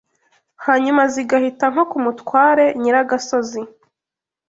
Hanyuma 0.65 1.01
zigahita 1.13 1.65
nko 1.73 1.83
k’umutware 1.89 2.65
Nyiragasozi, 2.81 3.61